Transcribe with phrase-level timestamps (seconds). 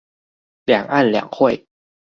[0.65, 1.67] 兩岸兩會